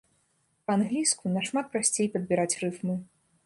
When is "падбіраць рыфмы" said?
2.17-3.01